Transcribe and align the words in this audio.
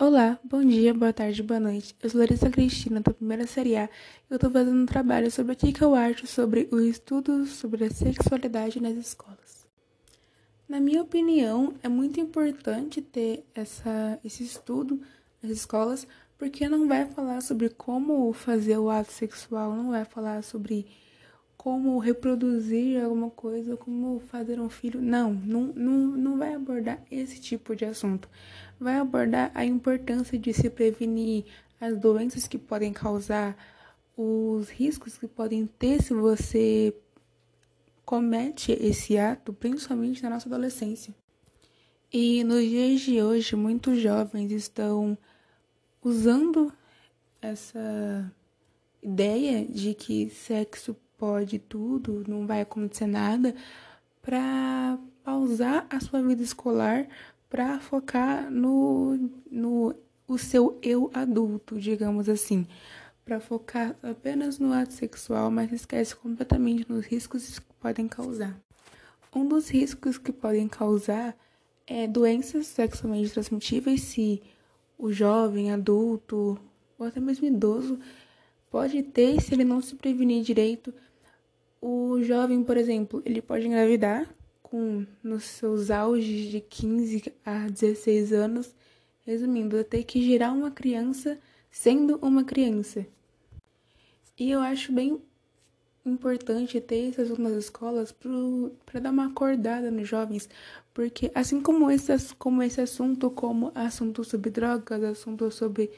Olá, 0.00 0.38
bom 0.44 0.64
dia, 0.64 0.94
boa 0.94 1.12
tarde, 1.12 1.42
boa 1.42 1.58
noite. 1.58 1.92
Eu 2.00 2.08
sou 2.08 2.20
Larissa 2.20 2.48
Cristina, 2.48 3.00
da 3.00 3.12
primeira 3.12 3.48
série 3.48 3.74
A, 3.74 3.86
e 3.86 3.88
eu 4.30 4.36
estou 4.36 4.48
fazendo 4.48 4.80
um 4.80 4.86
trabalho 4.86 5.28
sobre 5.28 5.54
o 5.54 5.56
que 5.56 5.82
eu 5.82 5.92
acho 5.92 6.24
sobre 6.24 6.68
o 6.70 6.78
estudo 6.78 7.44
sobre 7.46 7.84
a 7.84 7.90
sexualidade 7.90 8.80
nas 8.80 8.94
escolas. 8.94 9.66
Na 10.68 10.78
minha 10.78 11.02
opinião, 11.02 11.74
é 11.82 11.88
muito 11.88 12.20
importante 12.20 13.02
ter 13.02 13.44
essa, 13.52 14.20
esse 14.24 14.44
estudo 14.44 15.02
nas 15.42 15.50
escolas, 15.50 16.06
porque 16.38 16.68
não 16.68 16.86
vai 16.86 17.04
falar 17.06 17.40
sobre 17.40 17.68
como 17.68 18.32
fazer 18.32 18.78
o 18.78 18.88
ato 18.88 19.10
sexual, 19.10 19.74
não 19.74 19.90
vai 19.90 20.04
falar 20.04 20.44
sobre 20.44 20.86
como 21.58 21.98
reproduzir 21.98 23.02
alguma 23.02 23.30
coisa, 23.30 23.76
como 23.76 24.20
fazer 24.20 24.60
um 24.60 24.70
filho. 24.70 25.02
Não, 25.02 25.34
não, 25.34 25.64
não, 25.74 25.98
não 26.16 26.38
vai 26.38 26.54
abordar 26.54 27.02
esse 27.10 27.40
tipo 27.40 27.74
de 27.74 27.84
assunto. 27.84 28.28
Vai 28.78 28.96
abordar 28.96 29.50
a 29.54 29.64
importância 29.64 30.38
de 30.38 30.54
se 30.54 30.70
prevenir 30.70 31.44
as 31.80 31.98
doenças 31.98 32.46
que 32.46 32.56
podem 32.56 32.92
causar, 32.92 33.56
os 34.16 34.68
riscos 34.68 35.18
que 35.18 35.26
podem 35.26 35.66
ter 35.66 36.00
se 36.00 36.14
você 36.14 36.94
comete 38.04 38.72
esse 38.72 39.18
ato, 39.18 39.52
principalmente 39.52 40.22
na 40.22 40.30
nossa 40.30 40.48
adolescência. 40.48 41.12
E 42.10 42.42
nos 42.44 42.62
dias 42.62 43.00
de 43.00 43.20
hoje, 43.20 43.56
muitos 43.56 43.98
jovens 44.00 44.52
estão 44.52 45.18
usando 46.02 46.72
essa 47.42 48.32
ideia 49.02 49.66
de 49.66 49.92
que 49.92 50.30
sexo 50.30 50.96
pode 51.18 51.58
tudo, 51.58 52.24
não 52.26 52.46
vai 52.46 52.62
acontecer 52.62 53.06
nada, 53.06 53.54
para 54.22 54.98
pausar 55.22 55.86
a 55.90 56.00
sua 56.00 56.22
vida 56.22 56.42
escolar 56.42 57.06
para 57.48 57.78
focar 57.80 58.50
no, 58.50 59.30
no 59.50 59.94
o 60.26 60.36
seu 60.36 60.78
eu 60.82 61.10
adulto, 61.14 61.80
digamos 61.80 62.28
assim, 62.28 62.66
para 63.24 63.40
focar 63.40 63.96
apenas 64.02 64.58
no 64.58 64.72
ato 64.72 64.92
sexual, 64.92 65.50
mas 65.50 65.72
esquece 65.72 66.14
completamente 66.14 66.90
nos 66.90 67.06
riscos 67.06 67.58
que 67.58 67.74
podem 67.80 68.06
causar. 68.06 68.54
Um 69.34 69.46
dos 69.46 69.68
riscos 69.70 70.18
que 70.18 70.32
podem 70.32 70.68
causar 70.68 71.34
é 71.86 72.06
doenças 72.06 72.66
sexualmente 72.66 73.30
transmitíveis 73.30 74.02
se 74.02 74.42
o 74.98 75.10
jovem, 75.10 75.72
adulto 75.72 76.58
ou 76.98 77.06
até 77.06 77.20
mesmo 77.20 77.46
idoso 77.46 77.98
pode 78.70 79.02
ter 79.02 79.40
se 79.40 79.54
ele 79.54 79.64
não 79.64 79.80
se 79.80 79.94
prevenir 79.96 80.42
direito 80.42 80.92
o 81.80 82.20
jovem, 82.22 82.62
por 82.62 82.76
exemplo, 82.76 83.22
ele 83.24 83.40
pode 83.40 83.66
engravidar 83.66 84.28
com 84.62 85.06
nos 85.22 85.44
seus 85.44 85.90
auges 85.90 86.50
de 86.50 86.60
15 86.60 87.32
a 87.44 87.68
16 87.68 88.32
anos, 88.32 88.74
resumindo, 89.24 89.82
ter 89.84 90.04
que 90.04 90.22
gerar 90.22 90.52
uma 90.52 90.70
criança 90.70 91.38
sendo 91.70 92.18
uma 92.20 92.44
criança. 92.44 93.06
E 94.38 94.50
eu 94.50 94.60
acho 94.60 94.92
bem 94.92 95.20
importante 96.04 96.80
ter 96.80 97.10
esse 97.10 97.20
assunto 97.20 97.42
nas 97.42 97.52
escolas 97.52 98.12
para 98.12 99.00
dar 99.00 99.10
uma 99.10 99.26
acordada 99.26 99.90
nos 99.90 100.08
jovens, 100.08 100.48
porque 100.92 101.30
assim 101.34 101.60
como 101.60 101.90
esse, 101.90 102.12
como 102.34 102.62
esse 102.62 102.80
assunto, 102.80 103.30
como 103.30 103.70
assunto 103.74 104.24
sobre 104.24 104.50
drogas, 104.50 105.02
assunto 105.02 105.50
sobre 105.50 105.90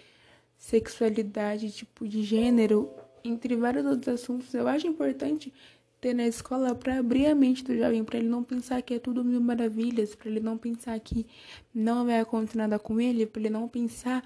sexualidade, 0.61 1.73
tipo 1.73 2.07
de 2.07 2.23
gênero, 2.23 2.91
entre 3.25 3.57
vários 3.57 3.87
outros 3.87 4.09
assuntos, 4.09 4.53
eu 4.53 4.69
acho 4.69 4.87
importante 4.87 5.51
ter 5.99 6.15
na 6.15 6.27
escola 6.27 6.75
para 6.75 6.99
abrir 6.99 7.27
a 7.27 7.35
mente 7.35 7.65
do 7.65 7.75
jovem, 7.77 8.05
para 8.05 8.19
ele 8.19 8.29
não 8.29 8.45
pensar 8.45 8.83
que 8.83 8.95
é 8.95 8.99
tudo 8.99 9.25
mil 9.25 9.41
maravilhas, 9.41 10.15
para 10.15 10.29
ele 10.29 10.41
não 10.41 10.59
pensar 10.59 11.01
que 11.01 11.27
não 11.75 12.05
vai 12.05 12.21
acontecer 12.21 12.59
nada 12.59 12.79
com 12.79 13.01
ele, 13.01 13.25
para 13.25 13.41
ele 13.41 13.51
não 13.51 13.67
pensar 13.67 14.23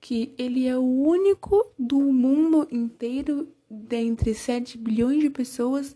que 0.00 0.32
ele 0.38 0.66
é 0.66 0.76
o 0.76 0.82
único 0.82 1.66
do 1.78 2.00
mundo 2.00 2.66
inteiro, 2.70 3.46
dentre 3.68 4.34
7 4.34 4.78
bilhões 4.78 5.20
de 5.20 5.28
pessoas, 5.28 5.94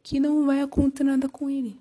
que 0.00 0.20
não 0.20 0.46
vai 0.46 0.60
acontecer 0.60 1.04
nada 1.04 1.28
com 1.28 1.50
ele. 1.50 1.76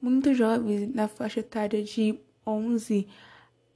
Muitos 0.00 0.36
jovens 0.36 0.92
na 0.92 1.06
faixa 1.06 1.38
etária 1.38 1.82
de 1.84 2.18
11 2.44 3.06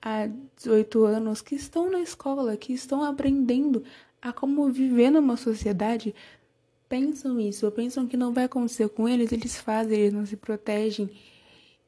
a 0.09 0.29
18 0.55 1.05
anos 1.05 1.43
que 1.43 1.57
estão 1.57 1.91
na 1.91 2.01
escola, 2.01 2.57
que 2.57 2.73
estão 2.73 3.03
aprendendo 3.03 3.83
a 4.23 4.33
como 4.33 4.71
viver 4.71 5.11
numa 5.11 5.37
sociedade, 5.37 6.15
pensam 6.89 7.41
isso, 7.41 7.69
pensam 7.73 8.07
que 8.07 8.17
não 8.17 8.33
vai 8.33 8.45
acontecer 8.45 8.89
com 8.89 9.09
eles, 9.09 9.33
eles 9.33 9.57
fazem, 9.57 9.99
eles 9.99 10.13
não 10.13 10.25
se 10.25 10.37
protegem, 10.37 11.11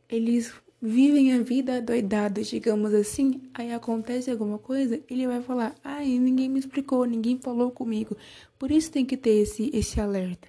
eles 0.08 0.52
vivem 0.82 1.32
a 1.32 1.38
vida 1.44 1.80
doidada, 1.80 2.42
digamos 2.42 2.92
assim, 2.92 3.40
aí 3.54 3.72
acontece 3.72 4.32
alguma 4.32 4.58
coisa, 4.58 5.00
ele 5.08 5.28
vai 5.28 5.40
falar, 5.40 5.76
ai, 5.84 6.18
ninguém 6.18 6.48
me 6.48 6.58
explicou, 6.58 7.04
ninguém 7.04 7.38
falou 7.38 7.70
comigo. 7.70 8.16
Por 8.58 8.72
isso 8.72 8.90
tem 8.90 9.06
que 9.06 9.16
ter 9.16 9.42
esse, 9.42 9.70
esse 9.72 10.00
alerta. 10.00 10.48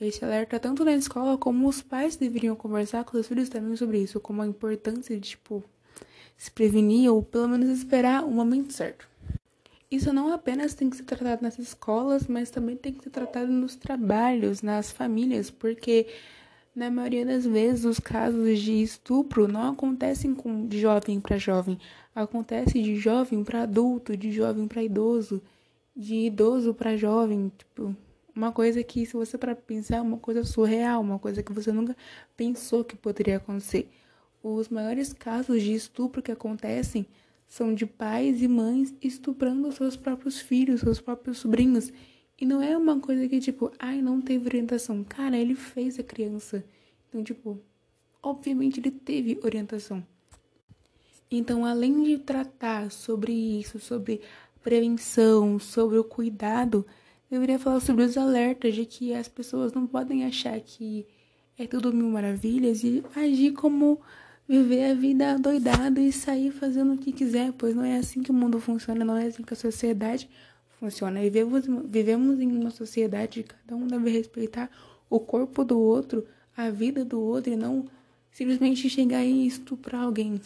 Esse 0.00 0.24
alerta 0.24 0.58
tanto 0.58 0.86
na 0.86 0.94
escola 0.94 1.36
como 1.36 1.68
os 1.68 1.82
pais 1.82 2.16
deveriam 2.16 2.56
conversar 2.56 3.04
com 3.04 3.18
os 3.18 3.28
filhos 3.28 3.50
também 3.50 3.76
sobre 3.76 3.98
isso, 3.98 4.18
como 4.20 4.40
a 4.40 4.46
importância 4.46 5.14
de, 5.20 5.28
tipo, 5.32 5.62
se 6.40 6.50
prevenir 6.50 7.12
ou 7.12 7.22
pelo 7.22 7.50
menos 7.50 7.68
esperar 7.68 8.24
o 8.24 8.30
momento 8.30 8.72
certo. 8.72 9.06
Isso 9.90 10.10
não 10.10 10.32
apenas 10.32 10.72
tem 10.72 10.88
que 10.88 10.96
ser 10.96 11.02
tratado 11.02 11.42
nas 11.42 11.58
escolas, 11.58 12.26
mas 12.26 12.48
também 12.48 12.78
tem 12.78 12.94
que 12.94 13.04
ser 13.04 13.10
tratado 13.10 13.52
nos 13.52 13.76
trabalhos, 13.76 14.62
nas 14.62 14.90
famílias, 14.90 15.50
porque 15.50 16.06
na 16.74 16.90
maioria 16.90 17.26
das 17.26 17.44
vezes 17.44 17.84
os 17.84 18.00
casos 18.00 18.58
de 18.58 18.82
estupro 18.82 19.46
não 19.46 19.72
acontecem 19.72 20.34
de 20.66 20.80
jovem 20.80 21.20
para 21.20 21.36
jovem, 21.36 21.78
acontece 22.14 22.80
de 22.80 22.96
jovem 22.96 23.44
para 23.44 23.64
adulto, 23.64 24.16
de 24.16 24.32
jovem 24.32 24.66
para 24.66 24.82
idoso, 24.82 25.42
de 25.94 26.14
idoso 26.24 26.72
para 26.72 26.96
jovem, 26.96 27.52
tipo, 27.58 27.94
uma 28.34 28.50
coisa 28.50 28.82
que 28.82 29.04
se 29.04 29.12
você 29.12 29.36
para 29.36 29.54
pensar 29.54 29.96
é 29.96 30.00
uma 30.00 30.16
coisa 30.16 30.42
surreal, 30.42 31.02
uma 31.02 31.18
coisa 31.18 31.42
que 31.42 31.52
você 31.52 31.70
nunca 31.70 31.94
pensou 32.34 32.82
que 32.82 32.96
poderia 32.96 33.36
acontecer. 33.36 33.90
Os 34.42 34.68
maiores 34.68 35.12
casos 35.12 35.62
de 35.62 35.74
estupro 35.74 36.22
que 36.22 36.32
acontecem 36.32 37.06
são 37.46 37.74
de 37.74 37.84
pais 37.84 38.40
e 38.40 38.48
mães 38.48 38.94
estuprando 39.02 39.70
seus 39.72 39.96
próprios 39.96 40.40
filhos, 40.40 40.80
seus 40.80 41.00
próprios 41.00 41.38
sobrinhos. 41.38 41.92
E 42.40 42.46
não 42.46 42.62
é 42.62 42.76
uma 42.76 42.98
coisa 42.98 43.28
que, 43.28 43.38
tipo, 43.38 43.70
ai, 43.78 44.00
não 44.00 44.20
teve 44.20 44.46
orientação. 44.46 45.04
Cara, 45.04 45.36
ele 45.36 45.54
fez 45.54 45.98
a 45.98 46.02
criança. 46.02 46.64
Então, 47.08 47.22
tipo, 47.22 47.60
obviamente 48.22 48.80
ele 48.80 48.90
teve 48.90 49.38
orientação. 49.42 50.06
Então, 51.30 51.66
além 51.66 52.02
de 52.02 52.18
tratar 52.18 52.90
sobre 52.90 53.32
isso, 53.32 53.78
sobre 53.78 54.20
prevenção, 54.62 55.58
sobre 55.58 55.98
o 55.98 56.04
cuidado, 56.04 56.86
deveria 57.30 57.58
falar 57.58 57.80
sobre 57.80 58.04
os 58.04 58.16
alertas 58.16 58.74
de 58.74 58.86
que 58.86 59.12
as 59.12 59.28
pessoas 59.28 59.72
não 59.72 59.86
podem 59.86 60.24
achar 60.24 60.58
que 60.60 61.06
é 61.58 61.66
tudo 61.66 61.92
mil 61.92 62.08
maravilhas 62.08 62.82
e 62.82 63.04
agir 63.14 63.52
como 63.52 64.00
viver 64.50 64.90
a 64.90 64.94
vida 64.94 65.38
doidada 65.38 66.00
e 66.00 66.10
sair 66.10 66.50
fazendo 66.50 66.94
o 66.94 66.98
que 66.98 67.12
quiser, 67.12 67.52
pois 67.52 67.72
não 67.72 67.84
é 67.84 67.98
assim 67.98 68.20
que 68.20 68.32
o 68.32 68.34
mundo 68.34 68.58
funciona, 68.58 69.04
não 69.04 69.16
é 69.16 69.26
assim 69.26 69.44
que 69.44 69.54
a 69.54 69.56
sociedade 69.56 70.28
funciona. 70.80 71.20
Vivemos, 71.20 71.64
vivemos 71.84 72.40
em 72.40 72.50
uma 72.50 72.72
sociedade 72.72 73.44
que 73.44 73.54
cada 73.54 73.76
um 73.76 73.86
deve 73.86 74.10
respeitar 74.10 74.68
o 75.08 75.20
corpo 75.20 75.62
do 75.62 75.78
outro, 75.78 76.26
a 76.56 76.68
vida 76.68 77.04
do 77.04 77.20
outro 77.20 77.52
e 77.52 77.56
não 77.56 77.86
simplesmente 78.32 78.90
chegar 78.90 79.24
e 79.24 79.46
estuprar 79.46 80.02
alguém. 80.02 80.40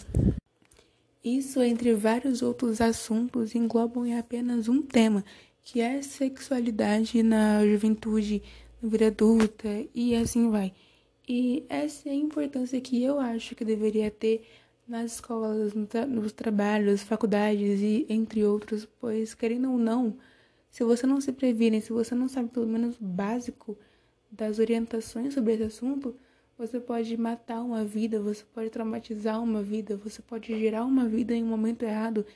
Isso, 1.25 1.63
entre 1.63 1.95
vários 1.95 2.43
outros 2.43 2.83
assuntos, 2.83 3.55
englobam 3.55 4.05
em 4.05 4.19
apenas 4.19 4.69
um 4.69 4.83
tema, 4.83 5.25
que 5.63 5.81
é 5.81 6.03
sexualidade 6.03 7.23
na 7.23 7.67
juventude, 7.67 8.43
na 8.83 8.91
vida 8.91 9.07
adulta 9.07 9.67
e 9.95 10.15
assim 10.15 10.51
vai. 10.51 10.75
E 11.29 11.65
essa 11.69 12.09
é 12.09 12.13
a 12.13 12.15
importância 12.15 12.81
que 12.81 13.03
eu 13.03 13.19
acho 13.19 13.55
que 13.55 13.65
deveria 13.65 14.11
ter 14.11 14.47
nas 14.87 15.15
escolas, 15.15 15.73
no 15.73 15.87
tra 15.87 16.07
nos 16.07 16.33
trabalhos, 16.33 17.03
faculdades 17.03 17.81
e 17.81 18.07
entre 18.09 18.45
outros, 18.45 18.87
pois, 19.01 19.35
querendo 19.35 19.73
ou 19.73 19.79
não, 19.79 20.19
se 20.71 20.85
você 20.85 21.07
não 21.07 21.21
se 21.21 21.33
previne, 21.33 21.81
se 21.81 21.93
você 21.93 22.15
não 22.15 22.29
sabe 22.29 22.51
pelo 22.51 22.67
menos 22.67 22.99
o 23.01 23.05
básico 23.05 23.79
das 24.31 24.59
orientações 24.59 25.33
sobre 25.33 25.55
esse 25.55 25.63
assunto, 25.63 26.15
você 26.59 26.79
pode 26.79 27.17
matar 27.17 27.63
uma 27.63 27.85
vida, 27.85 28.21
você 28.21 28.45
pode 28.53 28.71
traumatizar 28.71 29.43
uma 29.43 29.63
vida, 29.63 29.97
você 29.97 30.21
pode 30.23 30.59
gerar 30.59 30.85
uma 30.85 31.09
vida 31.09 31.35
em 31.35 31.43
um 31.43 31.49
momento 31.49 31.85
errado. 31.85 32.27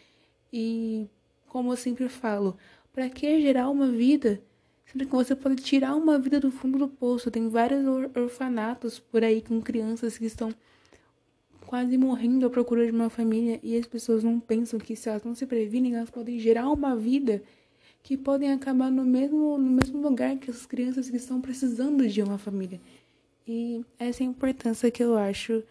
E, 0.53 1.07
como 1.49 1.73
eu 1.73 1.77
sempre 1.77 2.09
falo, 2.09 2.57
para 2.93 3.09
que 3.11 3.41
gerar 3.41 3.69
uma 3.69 3.89
vida 3.89 4.41
Sendo 4.91 5.05
que 5.05 5.13
você 5.13 5.35
pode 5.37 5.63
tirar 5.63 5.95
uma 5.95 6.19
vida 6.19 6.41
do 6.41 6.51
fundo 6.51 6.79
do 6.79 6.89
poço. 6.89 7.31
Tem 7.31 7.49
vários 7.49 7.87
or 7.87 8.11
orfanatos 8.17 8.99
por 8.99 9.23
aí 9.23 9.43
com 9.43 9.61
crianças 9.61 10.17
que 10.17 10.25
estão 10.25 10.55
quase 11.67 11.99
morrendo 11.99 12.47
à 12.47 12.51
procura 12.51 12.87
de 12.87 12.93
uma 12.93 13.11
família 13.11 13.61
e 13.63 13.77
as 13.77 13.87
pessoas 13.87 14.25
não 14.25 14.41
pensam 14.41 14.79
que 14.81 14.97
se 14.97 15.11
elas 15.11 15.23
não 15.23 15.35
se 15.35 15.45
previnem, 15.45 15.97
elas 15.97 16.09
podem 16.09 16.39
gerar 16.39 16.71
uma 16.71 16.97
vida 16.97 17.43
que 18.03 18.17
podem 18.17 18.51
acabar 18.51 18.91
no 18.91 19.05
mesmo, 19.05 19.59
no 19.59 19.71
mesmo 19.71 20.01
lugar 20.01 20.37
que 20.39 20.51
as 20.51 20.65
crianças 20.65 21.11
que 21.11 21.17
estão 21.17 21.43
precisando 21.43 22.09
de 22.09 22.23
uma 22.23 22.39
família. 22.39 22.81
E 23.47 23.85
essa 23.99 24.23
é 24.23 24.27
a 24.27 24.31
importância 24.31 24.91
que 24.91 25.03
eu 25.03 25.19
acho 25.19 25.63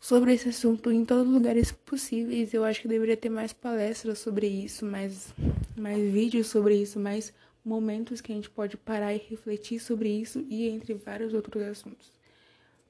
sobre 0.00 0.34
esse 0.34 0.48
assunto 0.48 0.90
em 0.90 1.04
todos 1.04 1.28
os 1.28 1.32
lugares 1.32 1.70
possíveis. 1.70 2.52
Eu 2.52 2.64
acho 2.64 2.82
que 2.82 2.88
deveria 2.88 3.16
ter 3.16 3.28
mais 3.28 3.52
palestras 3.52 4.18
sobre 4.18 4.48
isso, 4.48 4.84
mais, 4.84 5.32
mais 5.76 6.12
vídeos 6.12 6.48
sobre 6.48 6.74
isso, 6.82 6.98
mais 6.98 7.32
momentos 7.66 8.20
que 8.20 8.30
a 8.30 8.34
gente 8.34 8.48
pode 8.48 8.76
parar 8.76 9.12
e 9.12 9.18
refletir 9.18 9.80
sobre 9.80 10.08
isso 10.08 10.46
e 10.48 10.68
entre 10.68 10.94
vários 10.94 11.34
outros 11.34 11.62
assuntos. 11.64 12.12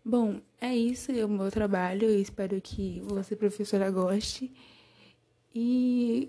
Bom, 0.04 0.40
é 0.60 0.76
isso, 0.76 1.10
é 1.10 1.24
o 1.24 1.28
meu 1.28 1.50
trabalho. 1.50 2.04
Eu 2.04 2.20
espero 2.20 2.60
que 2.60 3.00
você, 3.06 3.34
professora, 3.34 3.90
goste. 3.90 4.52
E, 5.54 6.28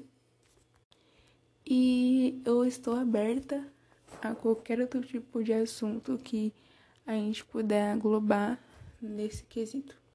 e 1.65 2.41
eu 2.45 2.65
estou 2.65 2.95
aberta 2.95 3.67
a 4.21 4.33
qualquer 4.33 4.79
outro 4.79 5.01
tipo 5.01 5.43
de 5.43 5.51
assunto 5.51 6.17
que 6.17 6.53
a 7.05 7.13
gente 7.13 7.43
puder 7.43 7.95
englobar 7.95 8.57
nesse 9.01 9.43
quesito. 9.43 9.97